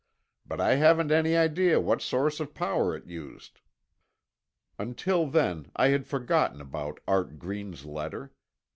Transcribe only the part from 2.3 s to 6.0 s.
of power it used." Until then, I